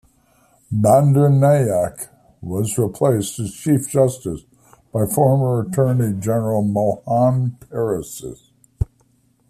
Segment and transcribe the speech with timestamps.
[0.73, 2.07] Bandaranayake
[2.41, 4.41] was replaced as chief justice
[4.91, 8.49] by former Attorney General Mohan Peiris.